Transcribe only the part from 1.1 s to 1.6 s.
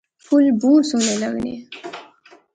لغنے